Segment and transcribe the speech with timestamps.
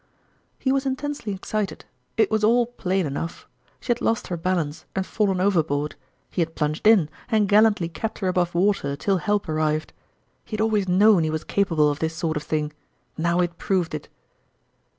[0.57, 1.85] He was intensely excited;
[2.17, 3.47] it was all plain enough:
[3.79, 5.93] she had lost her balance and fallen overboard;
[6.31, 9.93] he had plunged in, and gallantly kept her above water till help arrived.
[10.43, 12.73] He had always known he was capable of this sort of thing;
[13.15, 14.09] now he had proved it.